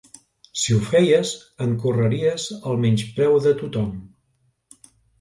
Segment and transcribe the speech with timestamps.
[0.61, 1.33] Si ho feies,
[1.67, 3.97] encorreries el menyspreu de tothom!